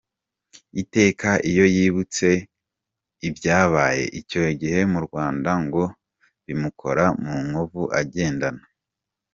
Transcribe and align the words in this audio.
Iteka 0.81 1.29
iyo 1.49 1.65
yibutse 1.75 2.27
ibyabaye 3.27 4.03
icyo 4.19 4.41
gihe 4.61 4.79
mu 4.91 4.99
Rwanda 5.05 5.51
ngo 5.65 5.83
bimukora 6.45 7.05
mu 7.23 7.35
nkovu 7.47 7.83
agendana. 7.99 8.63